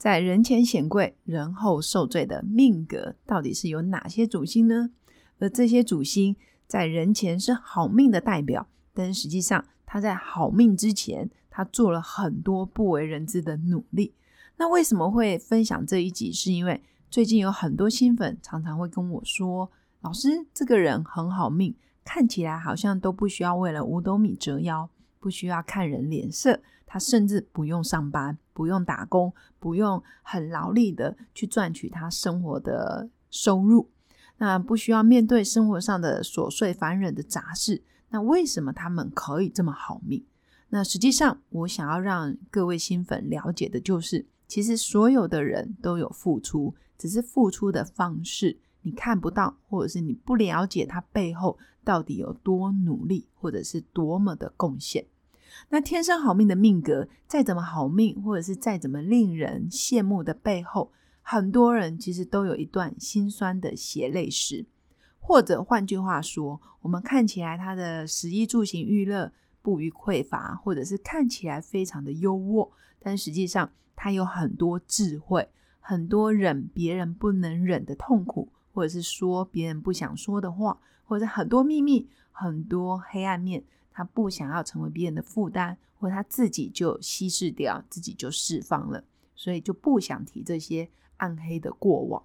[0.00, 4.92] 在人前显贵，人后受罪的命格到底是有哪些主星呢？
[5.38, 6.34] 而这些主星
[6.66, 14.14] 在人前是好命的代表，但实际上他在好命之前，他做了很多不为人知的努力。
[14.56, 16.32] 那为什么会分享这一集？
[16.32, 19.70] 是因为最近有很多新粉常常会跟我说
[20.00, 21.74] ：“老师，这个人很好命，
[22.06, 26.62] 看起来好像都不需要为了五斗米折腰，不需要看人脸色。”
[26.92, 33.88] 他甚至不用上班，不用打工，不用很劳力的去赚取他生活的收入，
[34.36, 37.82] 那不需要面对生活上的琐碎烦人的杂事。
[38.10, 40.22] 那为什么他们可以这么好命？
[40.68, 55.06] 那实际上，我想要让各位新粉了解的就是，其实所有的人都有付出，只是付出的方式你看不到，或者是你不了解他背后到底有多努力，或者是多么的贡献。
[55.68, 60.90] 那天生好命的命格，再怎么好命，或者是再怎么令人羡慕的背后，
[61.22, 64.66] 很多人其实都有一段心酸的血泪史。
[65.18, 69.30] 或者换句话说，我们看起来他的食衣住行娱乐
[69.62, 75.48] 不予匮乏，或者是看起来非常的优渥，但实际上他有很多智慧，
[75.78, 83.62] 很多忍别人不能忍的痛苦，或者是说别人不想说的话，或者很多秘密，很多黑暗面。
[84.00, 89.04] 他不想要成为别人的负担，或他自己就稀释掉，自己就释放了，
[89.36, 90.88] 所以就不想提这些
[91.18, 92.22] 暗黑的过往。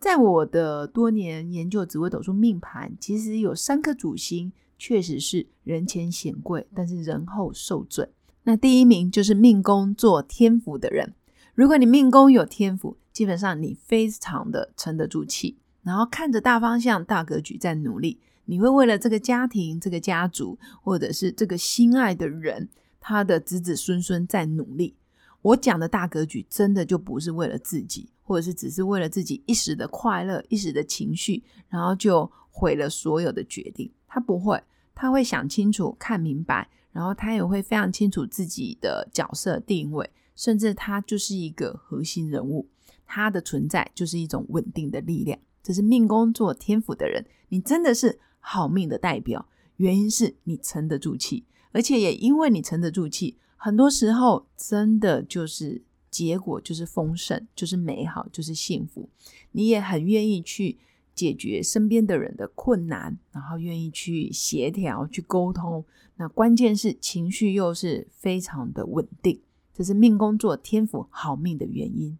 [0.00, 8.08] 在我的多年研究紫微斗数命盘，其实有三颗主星确实是人前显贵，但是人后受罪。
[8.42, 11.14] 那第一名就是命宫做天府的人。
[11.54, 18.18] 如果你命宫有天府，基本上你非常的沉得住气，然后看着大方向、大格局在努力。
[18.50, 22.68] 你会为了这个家庭、这个家族，或者是这个心爱的人，
[22.98, 24.96] 他的子子孙孙在努力。
[25.40, 33.88] 我讲的大格局，真的就不是为了自己，或者是只是为了自己一时的快乐、一时的情绪，然后就毁了所有的决定。
[34.08, 34.60] 他不会，
[34.96, 42.68] 他会想清楚、看明白，然后他也会非常清楚自己的角色定位，甚至他就是一个核心人物，
[43.06, 45.38] 他的存在就是一种稳定的力量。
[45.62, 48.18] 这是命宫做天府的人，你真的是。
[48.40, 49.46] 好命的代表，
[49.76, 59.08] 原因是你沉得住气，而且也因为你沉得住气，很多时候真的就是结果就是丰盛，就是美好，就是幸福。
[59.52, 60.78] 你也很愿意去
[61.14, 65.84] 解决身边的人的困难，然后愿意去协调、去沟通。
[66.16, 69.40] 那关键是情绪又是非常的稳定，
[69.72, 72.18] 这是命宫做天赋好命的原因。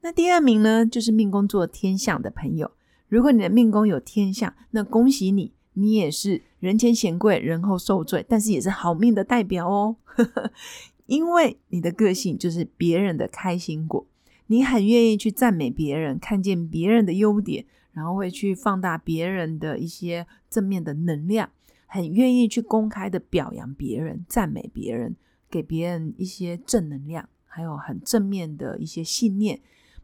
[0.00, 2.70] 那第二名呢，就是命宫做天象的朋友。
[3.12, 9.96] 如果你的命宫有天象，那恭喜你，你也是人前显贵，人后受罪，但是也是好命的代表哦。
[11.04, 14.06] 因为你的个性就是别人的开心果，
[14.46, 21.50] 你很愿意去赞美别人，看见别人的优点，然后会去放大别人的一些正面的能量，
[21.84, 25.14] 很愿意去公开的表扬别人，赞美别人，
[25.50, 29.60] 给别人一些正能量，还有很正面的一些信念。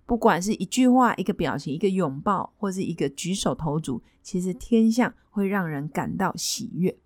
[0.08, 6.96] 不管是一句话、一个表情、一个拥抱，或是一个举手投足，其实天象会让人感到喜悦，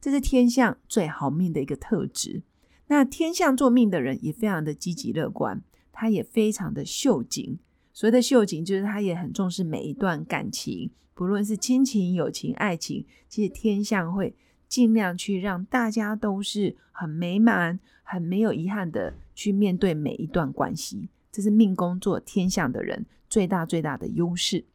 [0.00, 2.44] 这是天象最好命的一个特质。
[2.86, 7.58] 那天象做命的人也非常的积极乐观，他也非常的秀景。
[7.92, 14.36] 所谓的秀景，就是他也很重视每一段感情，不论是亲情、友情、爱情，其实天象会
[14.68, 21.08] 尽量去让大家都是很美满、很没有遗憾的去面对每一段关系。
[21.32, 24.66] 这是命宫做天象的人最大最大的优势。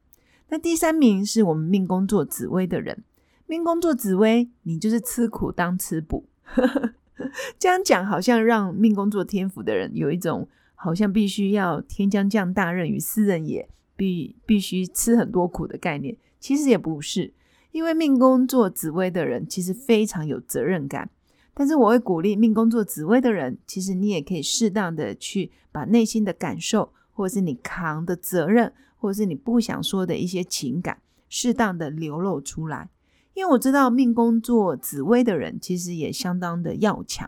[0.50, 3.04] 那第三名是我们命宫做紫薇的人，
[3.46, 6.26] 命宫做紫薇，你就是吃苦当吃补。
[7.60, 16.18] 这样讲好像让命宫做天府的人有一种好像必须要天将降大任于斯人也，必必须吃很多苦的概念。
[16.40, 17.34] 其实也不是，
[17.72, 21.10] 因为命宫做紫薇的人其实非常有责任感。
[21.60, 32.90] 但是我会鼓励命宫做紫薇的人，其实你也可以适当的去把内心的感受，或者是你扛的责任，或者是你不想说的一些情感，适当的流露出来。
[33.34, 37.28] 因为我知道命宫做紫薇的人，其实也相当的要强，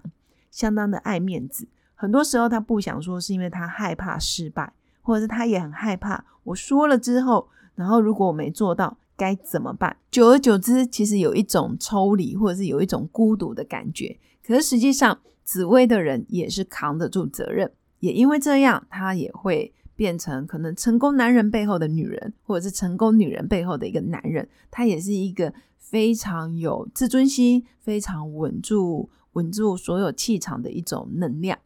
[0.51, 1.67] 相当的爱面子。
[1.95, 4.71] 很多时候他不想说，是因为他害怕失败，
[5.01, 9.97] 或者是他也很害怕，我说了之后，然后如果我没做到，该怎么办？
[10.09, 14.17] 久而久之，其实有一种抽离，或者是有一种孤独的感觉。
[14.41, 17.69] 可是实际上，紫薇的人也是扛得住责任，
[17.99, 24.47] 也因为这样，他也会变成可能成功男人背后的女人，或者是成功女人背后的一个男人。
[24.71, 31.59] 他也是一个非常有自尊心、非常稳住、稳住所有气场的一种能量。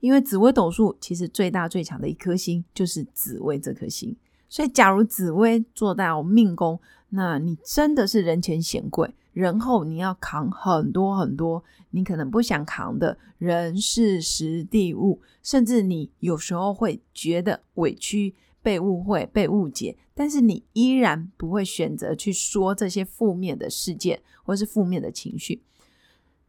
[0.00, 4.14] 因为紫微斗数其实最大最强的一颗星就是紫薇这颗星，
[4.48, 6.80] 所以假如紫薇做到命宫，
[7.10, 25.62] 那你真的是人前显贵，人后你要扛很多很多你可能不想扛的人事时地物，甚至你有时候会觉得委屈、被误会、被误解，但是你依然不会选择去说这些负面的事件或是负面的情绪。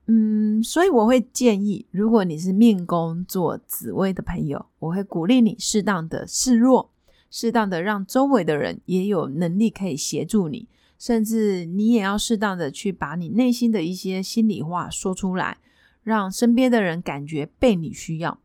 [0.08, 6.90] 嗯，所以我会建议，如果你是命宫做紫薇的朋友，我会鼓励你适当的示弱，
[7.30, 10.68] 适当的让周围的人也有能力可以协助你，
[10.98, 15.58] 甚至你也要适当的去把你内心的一些心里话说出来，
[16.04, 18.40] 让身边的人感觉被你需要。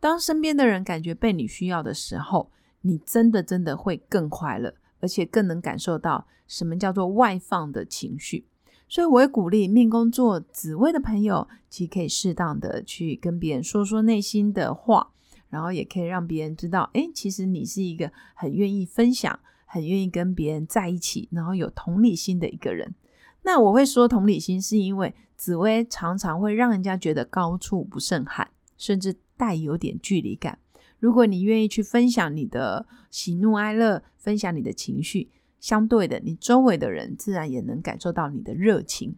[0.00, 2.50] 当身边的人感觉被你需要的时候，
[2.82, 8.46] 你真的真的会更快乐，而且更能感受到什么叫做外放的情绪。
[8.88, 15.10] 所以我会鼓励命宫做紫薇的朋友，其实可以适当的去跟别人说说内心的话，
[15.50, 22.94] 然后也可以让别人知道，哎，其实你是一个很愿意分享、很愿意跟别人在一起，然后有同理心的一个人。
[23.42, 30.58] 那我会说同理心，是因为紫薇常常会让人家觉得高处不胜寒，甚至带有点距离感。
[30.98, 35.30] 如果你愿意去分享你的喜怒哀乐，分享你的情绪。
[35.60, 39.16] 相对的，你周围的人自然也能感受到你的热情。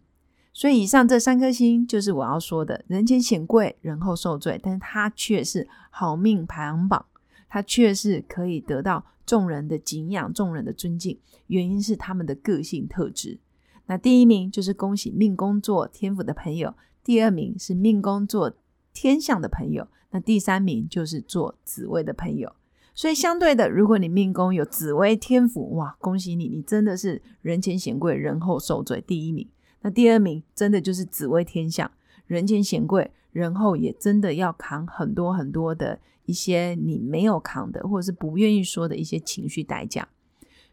[0.53, 4.59] 所以，以上这三颗星就是我要说的：人前显贵，人后受罪。
[4.61, 7.05] 但是，它却是好命排行榜，
[7.47, 11.17] 它却是可以得到众人的敬仰、众人的尊敬。
[11.47, 13.39] 原因是他们的个性特质。
[13.85, 18.53] 那第一名就是恭喜命宫做天府的朋友，第二名是命宫做
[18.93, 22.53] 天象的朋友，那第三名就是做紫薇的朋友。
[22.93, 29.47] 所以相对的，如果你命宫有紫薇天府，哇，恭喜你，你真的是人前显贵，人后受罪第一名。
[29.81, 31.91] 那第二名真的就是紫薇天相，
[32.27, 40.07] 人前显贵，人后也真的要扛很多很多的一些你没有扛的，或者是不愿意说的一些情绪代价。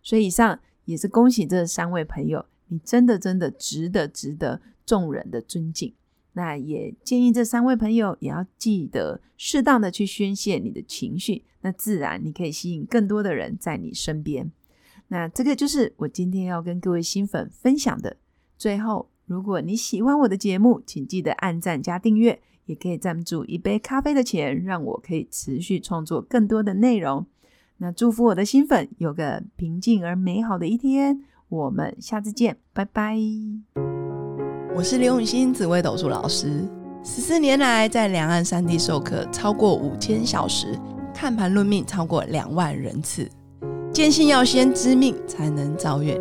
[0.02, 5.94] 所以以上也是恭喜这三位朋友，你真的真的值得值得众人的尊敬。
[6.34, 14.52] 那也建议这三位朋友也要记得适当的去宣泄你的情绪，那自然你可以吸引更多的人在你身边。
[15.08, 18.18] 那这个就是我今天要跟各位新粉分享的。
[18.58, 27.24] 最后，如果你喜欢我的节目，请记得按赞加订阅，也可以赞助一杯咖啡的钱，让我可以持续创作更多的内容。
[27.76, 31.20] 那祝福我的新粉有个平静而美好的一天。
[31.48, 33.16] 我们下次见，拜拜。
[34.74, 36.68] 我是刘永新紫微斗数老师，
[37.04, 40.76] 十四年来在两岸三地授课超过五千小时，
[41.14, 43.30] 看盘论命超过两万人次。
[43.92, 46.20] 坚信要先知命才能造运，